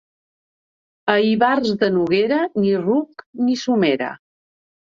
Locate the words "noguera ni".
1.97-2.75